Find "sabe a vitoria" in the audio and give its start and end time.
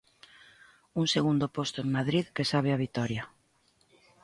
2.51-3.23